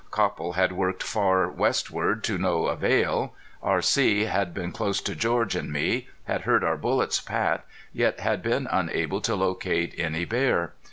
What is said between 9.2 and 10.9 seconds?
to locate any bear.